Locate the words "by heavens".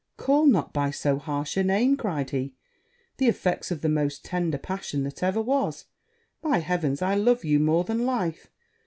6.41-7.03